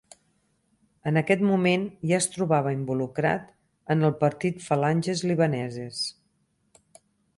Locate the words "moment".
1.49-1.83